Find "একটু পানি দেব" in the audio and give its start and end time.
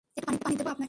0.17-0.67